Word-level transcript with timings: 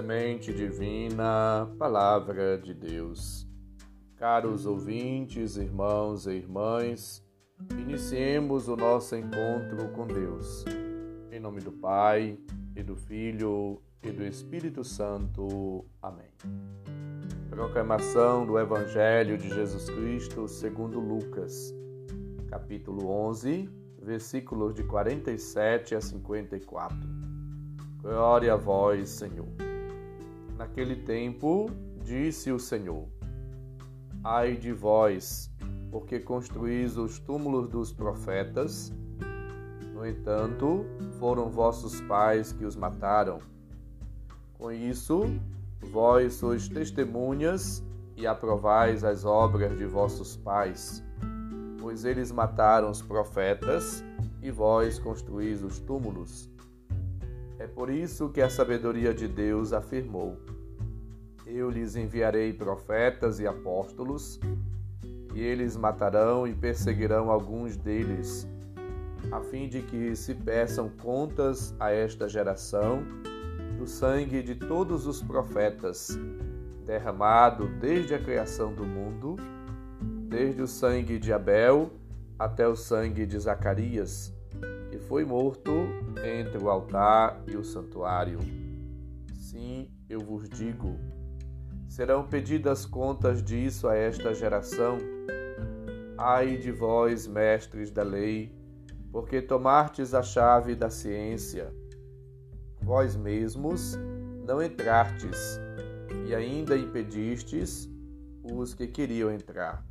Semente 0.00 0.50
Divina, 0.50 1.70
Palavra 1.78 2.56
de 2.56 2.72
Deus. 2.72 3.46
Caros 4.16 4.64
ouvintes, 4.64 5.58
irmãos 5.58 6.26
e 6.26 6.30
irmãs, 6.30 7.22
iniciemos 7.78 8.66
o 8.66 8.76
nosso 8.76 9.14
encontro 9.14 9.90
com 9.94 10.06
Deus. 10.06 10.64
Em 11.30 11.38
nome 11.38 11.60
do 11.60 11.70
Pai, 11.70 12.38
e 12.74 12.82
do 12.82 12.96
Filho, 12.96 13.82
e 14.02 14.10
do 14.10 14.24
Espírito 14.24 14.82
Santo. 14.82 15.84
Amém. 16.00 16.32
Proclamação 17.50 18.46
do 18.46 18.58
Evangelho 18.58 19.36
de 19.36 19.50
Jesus 19.50 19.90
Cristo 19.90 20.48
segundo 20.48 20.98
Lucas, 20.98 21.74
capítulo 22.48 23.06
11, 23.06 23.68
versículos 24.00 24.72
de 24.72 24.82
47 24.82 25.94
a 25.94 26.00
54. 26.00 26.96
Glória 28.00 28.54
a 28.54 28.56
vós, 28.56 29.10
Senhor. 29.10 29.69
Naquele 30.60 30.94
tempo, 30.94 31.70
disse 32.04 32.52
o 32.52 32.58
Senhor: 32.58 33.08
Ai 34.22 34.58
de 34.58 34.74
vós, 34.74 35.50
porque 35.90 36.20
construís 36.20 36.98
os 36.98 37.18
túmulos 37.18 37.70
dos 37.70 37.94
profetas. 37.94 38.92
No 39.94 40.06
entanto, 40.06 40.84
foram 41.18 41.48
vossos 41.48 42.02
pais 42.02 42.52
que 42.52 42.66
os 42.66 42.76
mataram. 42.76 43.38
Com 44.58 44.70
isso, 44.70 45.22
vós 45.80 46.34
sois 46.34 46.68
testemunhas 46.68 47.82
e 48.14 48.26
aprovais 48.26 49.02
as 49.02 49.24
obras 49.24 49.78
de 49.78 49.86
vossos 49.86 50.36
pais, 50.36 51.02
pois 51.80 52.04
eles 52.04 52.30
mataram 52.30 52.90
os 52.90 53.00
profetas 53.00 54.04
e 54.42 54.50
vós 54.50 54.98
construís 54.98 55.62
os 55.62 55.78
túmulos. 55.80 56.49
É 57.60 57.66
por 57.66 57.90
isso 57.90 58.30
que 58.30 58.40
a 58.40 58.48
sabedoria 58.48 59.12
de 59.12 59.28
Deus 59.28 59.74
afirmou: 59.74 60.38
Eu 61.46 61.68
lhes 61.68 61.94
enviarei 61.94 62.54
profetas 62.54 63.38
e 63.38 63.46
apóstolos, 63.46 64.40
e 65.34 65.42
eles 65.42 65.76
matarão 65.76 66.48
e 66.48 66.54
perseguirão 66.54 67.30
alguns 67.30 67.76
deles, 67.76 68.48
a 69.30 69.42
fim 69.42 69.68
de 69.68 69.82
que 69.82 70.16
se 70.16 70.34
peçam 70.34 70.88
contas 70.88 71.74
a 71.78 71.90
esta 71.90 72.26
geração 72.26 73.02
do 73.76 73.86
sangue 73.86 74.42
de 74.42 74.54
todos 74.54 75.06
os 75.06 75.22
profetas, 75.22 76.18
derramado 76.86 77.68
desde 77.78 78.14
a 78.14 78.18
criação 78.18 78.72
do 78.72 78.86
mundo, 78.86 79.36
desde 80.30 80.62
o 80.62 80.66
sangue 80.66 81.18
de 81.18 81.30
Abel 81.30 81.90
até 82.38 82.66
o 82.66 82.74
sangue 82.74 83.26
de 83.26 83.38
Zacarias 83.38 84.39
e 84.92 84.98
foi 84.98 85.24
morto 85.24 85.72
entre 86.24 86.58
o 86.58 86.68
altar 86.68 87.42
e 87.46 87.56
o 87.56 87.64
santuário. 87.64 88.38
Sim, 89.34 89.90
eu 90.08 90.20
vos 90.20 90.48
digo: 90.48 90.96
serão 91.88 92.26
pedidas 92.26 92.86
contas 92.86 93.42
disso 93.42 93.88
a 93.88 93.96
esta 93.96 94.32
geração. 94.32 94.98
Ai 96.16 96.56
de 96.56 96.70
vós, 96.70 97.26
mestres 97.26 97.90
da 97.90 98.02
lei, 98.02 98.54
porque 99.10 99.40
tomartes 99.40 100.14
a 100.14 100.22
chave 100.22 100.74
da 100.74 100.90
ciência. 100.90 101.72
Vós 102.82 103.16
mesmos 103.16 103.98
não 104.44 104.62
entrartes, 104.62 105.60
e 106.26 106.34
ainda 106.34 106.76
impedistes 106.76 107.88
os 108.42 108.74
que 108.74 108.86
queriam 108.86 109.30
entrar. 109.30 109.84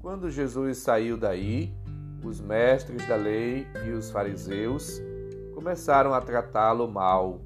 Quando 0.00 0.30
Jesus 0.30 0.78
saiu 0.78 1.16
daí, 1.16 1.74
os 2.28 2.40
mestres 2.40 3.06
da 3.08 3.16
lei 3.16 3.66
e 3.84 3.90
os 3.90 4.10
fariseus 4.10 5.00
começaram 5.54 6.14
a 6.14 6.20
tratá-lo 6.20 6.88
mal 6.88 7.40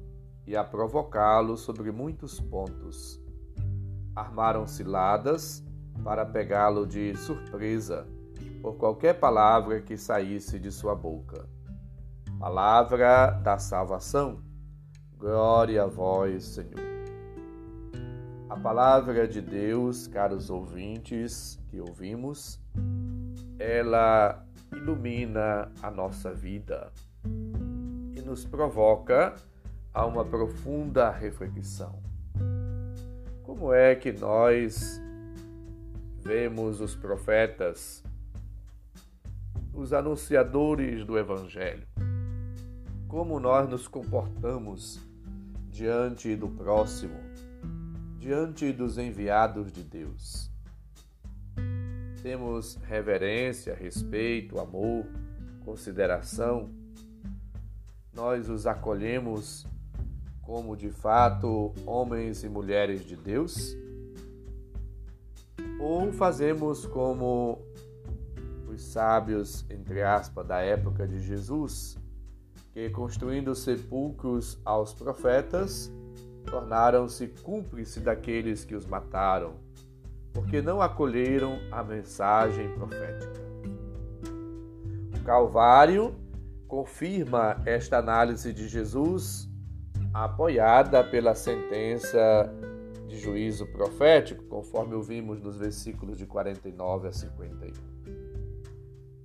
e 0.45 0.55
a 0.55 0.63
provocá-lo 0.63 1.57
sobre 1.57 1.91
muitos 1.91 2.39
pontos. 2.39 3.21
Armaram 4.15 4.67
ciladas 4.67 5.63
para 6.03 6.25
pegá-lo 6.25 6.85
de 6.85 7.15
surpresa 7.15 8.07
por 8.61 8.77
qualquer 8.77 9.19
palavra 9.19 9.81
que 9.81 9.97
saísse 9.97 10.59
de 10.59 10.71
sua 10.71 10.95
boca. 10.95 11.47
Palavra 12.39 13.31
da 13.31 13.57
salvação. 13.57 14.41
Glória 15.17 15.83
a 15.83 15.87
vós, 15.87 16.43
Senhor. 16.45 16.95
A 18.49 18.55
palavra 18.55 19.27
de 19.27 19.41
Deus, 19.41 20.07
caros 20.07 20.49
ouvintes 20.49 21.59
que 21.67 21.79
ouvimos, 21.79 22.59
ela 23.57 24.45
ilumina 24.75 25.71
a 25.81 25.89
nossa 25.89 26.33
vida 26.33 26.91
e 28.13 28.21
nos 28.21 28.45
provoca 28.45 29.35
a 29.93 30.05
uma 30.05 30.25
profunda 30.25 31.09
reflexão. 31.09 32.01
Como 33.43 33.73
é 33.73 33.95
que 33.95 34.11
nós 34.11 35.01
vemos 36.21 36.81
os 36.81 36.95
profetas, 36.95 38.03
os 39.73 39.93
anunciadores 39.93 41.05
do 41.05 41.17
Evangelho? 41.17 41.87
Como 43.07 43.39
nós 43.39 43.69
nos 43.69 43.87
comportamos 43.87 44.99
diante 45.69 46.35
do 46.35 46.49
próximo, 46.49 47.19
diante 48.19 48.73
dos 48.73 48.97
enviados 48.97 49.71
de 49.71 49.83
Deus? 49.83 50.54
Temos 52.25 52.73
reverência, 52.87 53.75
respeito, 53.75 54.59
amor, 54.59 55.05
consideração, 55.63 56.71
nós 58.11 58.49
os 58.49 58.65
acolhemos 58.65 59.67
como 60.41 60.75
de 60.75 60.89
fato 60.89 61.71
homens 61.85 62.43
e 62.43 62.49
mulheres 62.49 63.05
de 63.05 63.15
Deus? 63.15 63.77
Ou 65.79 66.11
fazemos 66.11 66.87
como 66.87 67.61
os 68.67 68.81
sábios, 68.81 69.63
entre 69.69 70.01
aspas, 70.01 70.47
da 70.47 70.61
época 70.61 71.07
de 71.07 71.19
Jesus, 71.19 71.95
que 72.73 72.89
construindo 72.89 73.53
sepulcros 73.53 74.59
aos 74.65 74.95
profetas, 74.95 75.91
tornaram-se 76.43 77.27
cúmplices 77.43 78.01
daqueles 78.01 78.65
que 78.65 78.73
os 78.73 78.87
mataram, 78.87 79.63
porque 80.35 80.61
não 80.61 80.81
acolheram 80.81 81.57
a 81.71 81.81
mensagem 81.81 82.69
profética. 82.73 83.41
O 85.17 85.23
Calvário 85.23 86.13
confirma 86.67 87.61
esta 87.65 87.97
análise 87.99 88.51
de 88.51 88.67
Jesus, 88.67 89.49
apoiada 90.13 91.01
pela 91.05 91.33
sentença 91.33 92.53
de 93.07 93.17
juízo 93.17 93.65
profético, 93.67 94.43
conforme 94.43 94.93
ouvimos 94.93 95.41
nos 95.41 95.57
versículos 95.57 96.17
de 96.17 96.25
49 96.25 97.07
a 97.07 97.13
51. 97.13 97.71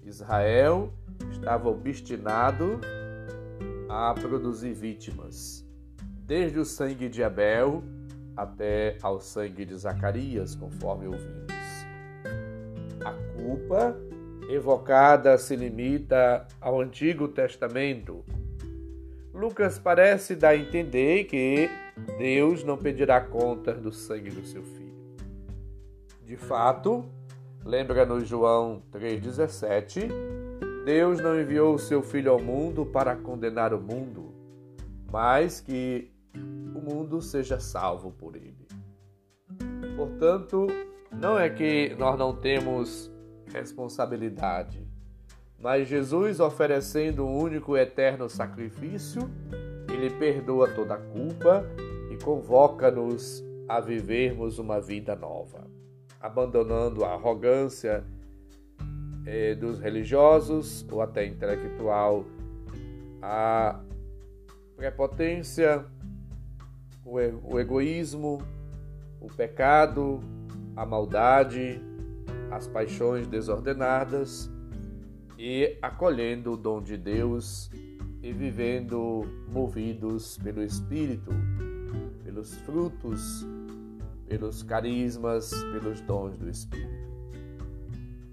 Israel 0.04 0.92
estava 1.32 1.68
obstinado 1.68 2.80
a 3.88 4.14
produzir 4.14 4.74
vítimas, 4.74 5.66
desde 6.24 6.60
o 6.60 6.64
sangue 6.64 7.08
de 7.08 7.24
Abel 7.24 7.82
até 8.40 8.96
ao 9.02 9.20
sangue 9.20 9.66
de 9.66 9.76
Zacarias, 9.76 10.54
conforme 10.54 11.06
ouvimos. 11.06 11.52
A 13.04 13.12
culpa 13.36 13.94
evocada 14.48 15.36
se 15.36 15.54
limita 15.54 16.46
ao 16.58 16.80
Antigo 16.80 17.28
Testamento. 17.28 18.24
Lucas 19.34 19.78
parece 19.78 20.34
dar 20.34 20.50
a 20.50 20.56
entender 20.56 21.24
que 21.24 21.68
Deus 22.18 22.64
não 22.64 22.78
pedirá 22.78 23.20
contas 23.20 23.78
do 23.78 23.92
sangue 23.92 24.30
do 24.30 24.44
seu 24.46 24.62
filho. 24.62 24.80
De 26.24 26.36
fato, 26.36 27.04
lembra-nos 27.62 28.26
João 28.26 28.82
3,17, 28.90 30.08
Deus 30.86 31.20
não 31.20 31.38
enviou 31.38 31.74
o 31.74 31.78
seu 31.78 32.02
filho 32.02 32.32
ao 32.32 32.40
mundo 32.40 32.86
para 32.86 33.14
condenar 33.16 33.74
o 33.74 33.80
mundo, 33.80 34.34
mas 35.12 35.60
que 35.60 36.10
o 36.80 36.94
mundo 36.94 37.20
seja 37.20 37.60
salvo 37.60 38.10
por 38.10 38.34
ele. 38.34 38.66
Portanto, 39.96 40.66
não 41.12 41.38
é 41.38 41.50
que 41.50 41.94
nós 41.98 42.18
não 42.18 42.34
temos 42.34 43.12
responsabilidade, 43.52 44.86
mas 45.58 45.86
Jesus 45.86 46.40
oferecendo 46.40 47.26
um 47.26 47.36
único 47.36 47.76
eterno 47.76 48.28
sacrifício, 48.28 49.30
ele 49.92 50.08
perdoa 50.10 50.68
toda 50.68 50.94
a 50.94 50.98
culpa 50.98 51.64
e 52.10 52.16
convoca-nos 52.16 53.44
a 53.68 53.78
vivermos 53.80 54.58
uma 54.58 54.80
vida 54.80 55.14
nova, 55.14 55.66
abandonando 56.18 57.04
a 57.04 57.12
arrogância 57.12 58.04
eh, 59.26 59.54
dos 59.54 59.78
religiosos 59.78 60.86
ou 60.90 61.02
até 61.02 61.26
intelectual, 61.26 62.24
a 63.20 63.80
prepotência 64.76 65.84
o 67.10 67.58
egoísmo, 67.58 68.38
o 69.20 69.26
pecado, 69.26 70.20
a 70.76 70.86
maldade, 70.86 71.80
as 72.50 72.68
paixões 72.68 73.26
desordenadas 73.26 74.50
e 75.38 75.76
acolhendo 75.82 76.52
o 76.52 76.56
dom 76.56 76.80
de 76.80 76.96
Deus 76.96 77.70
e 78.22 78.32
vivendo 78.32 79.22
movidos 79.48 80.38
pelo 80.38 80.62
Espírito, 80.62 81.30
pelos 82.22 82.54
frutos, 82.58 83.46
pelos 84.28 84.62
carismas, 84.62 85.50
pelos 85.72 86.00
dons 86.02 86.36
do 86.36 86.48
Espírito. 86.48 87.10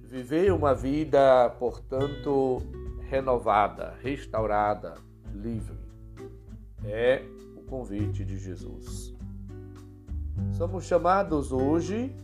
Viver 0.03 0.53
uma 0.53 0.73
vida, 0.73 1.49
portanto, 1.57 2.61
renovada, 3.09 3.95
restaurada, 4.01 4.95
livre, 5.33 5.77
é 6.83 7.23
convite 7.67 8.25
de 8.25 8.37
Jesus. 8.37 9.15
Somos 10.53 10.85
chamados 10.85 11.51
hoje 11.51 12.15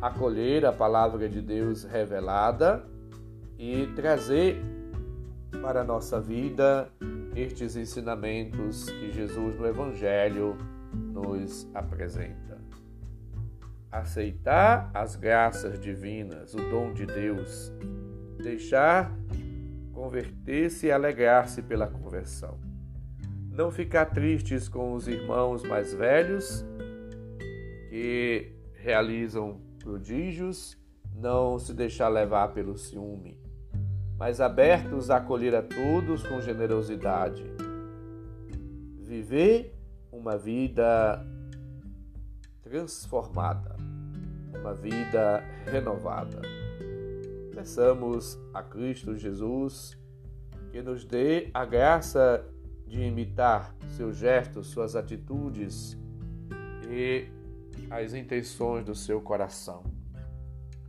a 0.00 0.06
acolher 0.06 0.64
a 0.64 0.72
palavra 0.72 1.28
de 1.28 1.42
Deus 1.42 1.84
revelada 1.84 2.84
e 3.58 3.86
trazer 3.94 4.60
para 5.60 5.82
a 5.82 5.84
nossa 5.84 6.20
vida 6.20 6.90
estes 7.36 7.76
ensinamentos 7.76 8.88
que 8.90 9.12
Jesus 9.12 9.58
no 9.58 9.66
Evangelho 9.66 10.56
nos 10.92 11.68
apresenta. 11.74 12.60
Aceitar 13.90 14.90
as 14.94 15.16
graças 15.16 15.78
divinas, 15.78 16.54
o 16.54 16.58
dom 16.70 16.92
de 16.92 17.04
Deus, 17.04 17.72
deixar 18.42 19.12
converter-se 19.92 20.86
e 20.86 20.92
alegrar-se 20.92 21.62
pela 21.62 21.86
conversão. 21.86 22.71
Não 23.52 23.70
ficar 23.70 24.06
tristes 24.06 24.66
com 24.66 24.94
os 24.94 25.06
irmãos 25.06 25.62
mais 25.62 25.92
velhos 25.92 26.64
que 27.90 28.50
realizam 28.72 29.60
prodígios, 29.78 30.78
não 31.14 31.58
se 31.58 31.74
deixar 31.74 32.08
levar 32.08 32.48
pelo 32.54 32.78
ciúme, 32.78 33.38
mas 34.18 34.40
abertos 34.40 35.10
a 35.10 35.18
acolher 35.18 35.54
a 35.54 35.62
todos 35.62 36.26
com 36.26 36.40
generosidade. 36.40 37.44
Viver 39.00 39.74
uma 40.10 40.38
vida 40.38 41.22
transformada, 42.62 43.76
uma 44.58 44.72
vida 44.72 45.44
renovada. 45.66 46.40
Peçamos 47.54 48.38
a 48.54 48.62
Cristo 48.62 49.14
Jesus 49.14 49.94
que 50.70 50.80
nos 50.80 51.04
dê 51.04 51.50
a 51.52 51.66
graça 51.66 52.42
de 52.92 53.00
imitar 53.00 53.74
seus 53.88 54.18
gestos, 54.18 54.66
suas 54.66 54.94
atitudes 54.94 55.98
e 56.90 57.26
as 57.90 58.12
intenções 58.12 58.84
do 58.84 58.94
seu 58.94 59.18
coração 59.18 59.82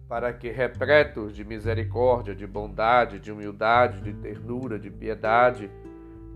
para 0.05 0.33
que, 0.33 0.51
repletos 0.51 1.33
de 1.33 1.45
misericórdia, 1.45 2.35
de 2.35 2.45
bondade, 2.45 3.19
de 3.19 3.31
humildade, 3.31 4.01
de 4.01 4.13
ternura, 4.13 4.77
de 4.77 4.91
piedade, 4.91 5.71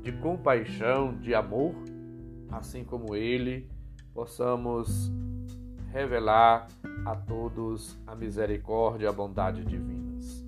de 0.02 0.14
compaixão, 0.14 1.14
de 1.18 1.36
amor, 1.36 1.76
assim 2.50 2.86
como 2.86 3.14
Ele, 3.14 3.70
possamos 4.14 5.12
revelar 5.92 6.68
a 7.06 7.14
todos 7.14 8.00
a 8.08 8.16
misericórdia 8.16 9.06
e 9.06 9.10
a 9.10 9.12
bondade 9.12 9.66
divinas. 9.66 10.48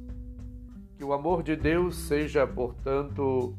Que 0.95 1.03
o 1.03 1.11
amor 1.11 1.43
de 1.43 1.57
Deus 1.57 1.97
seja, 1.97 2.47
portanto, 2.47 3.53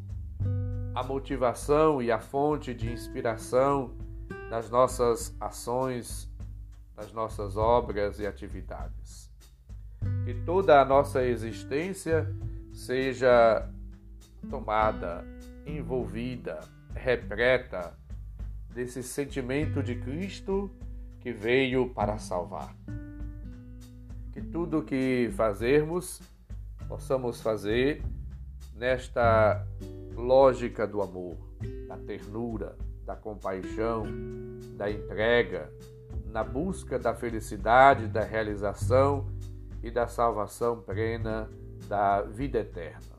a 0.94 1.02
motivação 1.02 2.02
e 2.02 2.10
a 2.10 2.18
fonte 2.18 2.74
de 2.74 2.90
inspiração 2.92 3.94
nas 4.48 4.68
nossas 4.70 5.34
ações, 5.40 6.28
nas 6.96 7.12
nossas 7.12 7.56
obras 7.56 8.18
e 8.18 8.26
atividades 8.26 9.30
que 10.24 10.34
toda 10.44 10.80
a 10.80 10.84
nossa 10.84 11.24
existência 11.24 12.26
seja 12.72 13.68
tomada, 14.48 15.24
envolvida, 15.66 16.60
repleta 16.94 17.94
desse 18.72 19.02
sentimento 19.02 19.82
de 19.82 19.96
Cristo 19.96 20.70
que 21.20 21.32
veio 21.32 21.90
para 21.90 22.18
salvar. 22.18 22.74
Que 24.32 24.40
tudo 24.40 24.82
que 24.82 25.30
fazermos 25.36 26.20
possamos 26.88 27.40
fazer 27.40 28.02
nesta 28.74 29.66
lógica 30.20 30.86
do 30.86 31.02
amor, 31.02 31.36
da 31.88 31.96
ternura, 31.96 32.76
da 33.04 33.16
compaixão, 33.16 34.04
da 34.76 34.90
entrega, 34.90 35.72
na 36.26 36.44
busca 36.44 36.98
da 36.98 37.14
felicidade, 37.14 38.06
da 38.06 38.22
realização 38.22 39.26
e 39.82 39.90
da 39.90 40.06
salvação 40.06 40.80
plena 40.80 41.50
da 41.88 42.22
vida 42.22 42.58
eterna. 42.58 43.18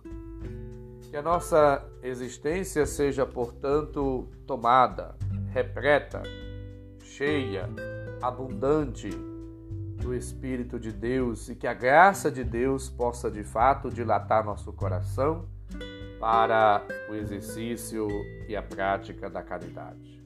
Que 1.09 1.18
a 1.18 1.21
nossa 1.21 1.86
existência 2.01 2.86
seja, 2.86 3.25
portanto, 3.25 4.30
tomada, 4.48 5.15
repleta, 5.50 6.24
cheia, 7.03 7.68
abundante 8.21 9.09
do 10.01 10.15
Espírito 10.15 10.80
de 10.80 10.92
Deus 10.92 11.50
e 11.50 11.56
que 11.56 11.68
a 11.68 11.74
graça 11.74 12.31
de 12.31 12.44
Deus 12.44 12.89
possa 12.89 13.30
de 13.30 13.44
fato 13.44 13.89
dilatar 13.89 14.45
nosso 14.45 14.71
coração 14.71 15.50
para 16.21 16.85
o 17.09 17.15
exercício 17.15 18.07
e 18.47 18.56
a 18.56 18.62
prática 18.62 19.27
da 19.27 19.41
caridade. 19.41 20.23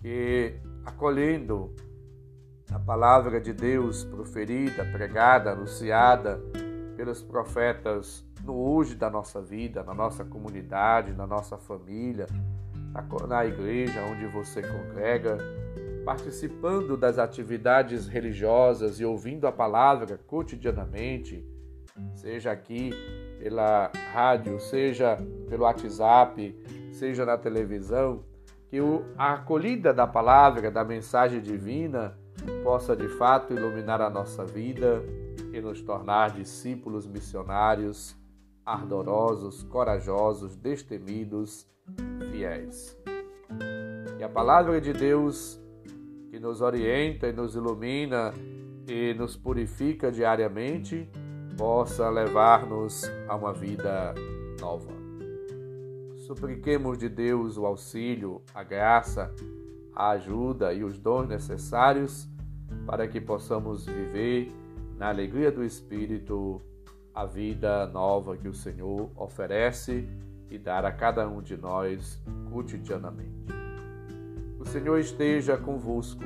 Que 0.00 0.58
acolhendo 0.86 1.76
a 2.72 2.78
palavra 2.78 3.42
de 3.42 3.52
Deus 3.52 4.04
proferida, 4.04 4.86
pregada, 4.86 5.52
anunciada 5.52 6.40
pelos 6.96 7.22
profetas 7.22 8.24
no 8.42 8.54
hoje 8.54 8.94
da 8.94 9.10
nossa 9.10 9.42
vida, 9.42 9.82
na 9.82 9.92
nossa 9.92 10.24
comunidade, 10.24 11.12
na 11.12 11.26
nossa 11.26 11.58
família, 11.58 12.26
na 13.28 13.44
igreja 13.44 14.02
onde 14.06 14.26
você 14.28 14.62
congrega, 14.62 15.36
participando 16.06 16.96
das 16.96 17.18
atividades 17.18 18.08
religiosas 18.08 18.98
e 18.98 19.04
ouvindo 19.04 19.46
a 19.46 19.52
palavra 19.52 20.18
cotidianamente, 20.26 21.46
seja 22.14 22.50
aqui 22.50 22.92
pela 23.38 23.90
rádio, 24.12 24.58
seja 24.60 25.16
pelo 25.48 25.64
WhatsApp, 25.64 26.56
seja 26.92 27.24
na 27.24 27.38
televisão, 27.38 28.24
que 28.68 28.78
a 29.16 29.34
acolhida 29.34 29.94
da 29.94 30.06
palavra, 30.06 30.70
da 30.70 30.84
mensagem 30.84 31.40
divina, 31.40 32.18
possa 32.62 32.94
de 32.94 33.08
fato 33.08 33.52
iluminar 33.52 34.00
a 34.00 34.10
nossa 34.10 34.44
vida 34.44 35.02
e 35.52 35.60
nos 35.60 35.80
tornar 35.82 36.32
discípulos 36.32 37.06
missionários, 37.06 38.16
ardorosos, 38.64 39.62
corajosos, 39.64 40.56
destemidos, 40.56 41.66
fiéis. 42.30 42.98
E 44.18 44.22
a 44.22 44.28
palavra 44.28 44.80
de 44.80 44.92
Deus, 44.92 45.58
que 46.30 46.38
nos 46.38 46.60
orienta 46.60 47.28
e 47.28 47.32
nos 47.32 47.54
ilumina 47.54 48.34
e 48.86 49.14
nos 49.14 49.36
purifica 49.36 50.12
diariamente, 50.12 51.08
possa 51.58 52.08
levar-nos 52.08 53.02
a 53.26 53.34
uma 53.34 53.52
vida 53.52 54.14
nova. 54.60 54.92
Supliquemos 56.18 56.96
de 56.96 57.08
Deus 57.08 57.58
o 57.58 57.66
auxílio, 57.66 58.40
a 58.54 58.62
graça, 58.62 59.34
a 59.92 60.10
ajuda 60.10 60.72
e 60.72 60.84
os 60.84 61.00
dons 61.00 61.28
necessários 61.28 62.28
para 62.86 63.08
que 63.08 63.20
possamos 63.20 63.84
viver 63.86 64.52
na 64.96 65.08
alegria 65.08 65.50
do 65.50 65.64
Espírito 65.64 66.62
a 67.12 67.26
vida 67.26 67.88
nova 67.88 68.36
que 68.36 68.46
o 68.46 68.54
Senhor 68.54 69.10
oferece 69.16 70.08
e 70.48 70.58
dar 70.58 70.84
a 70.84 70.92
cada 70.92 71.28
um 71.28 71.42
de 71.42 71.56
nós 71.56 72.22
cotidianamente. 72.52 73.52
O 74.60 74.64
Senhor 74.64 74.98
esteja 75.00 75.56
convosco, 75.56 76.22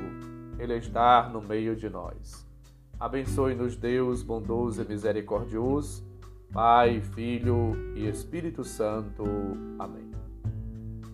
Ele 0.59 0.75
está 0.75 1.27
no 1.27 1.41
meio 1.41 1.75
de 1.75 1.89
nós. 1.89 2.52
Abençoe-nos, 2.99 3.75
Deus 3.75 4.23
bondoso 4.23 4.81
e 4.81 4.87
misericordioso, 4.87 6.03
Pai, 6.51 7.01
Filho 7.01 7.75
e 7.95 8.07
Espírito 8.07 8.63
Santo. 8.63 9.23
Amém. 9.77 10.11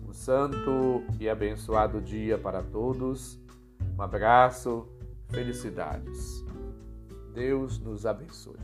Um 0.06 0.12
santo 0.12 1.02
e 1.18 1.28
abençoado 1.28 2.00
dia 2.00 2.36
para 2.36 2.62
todos. 2.62 3.38
Um 3.96 4.02
abraço, 4.02 4.86
felicidades. 5.28 6.44
Deus 7.32 7.78
nos 7.78 8.04
abençoe. 8.04 8.56